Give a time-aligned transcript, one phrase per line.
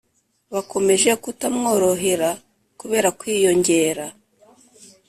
[0.53, 2.29] bakomeje kutamworohera
[2.79, 4.05] kubera kwiyongera